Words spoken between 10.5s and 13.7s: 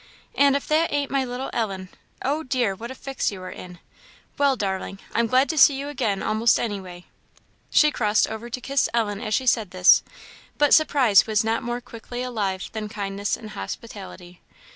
but surprise was not more quickly alive than kindness and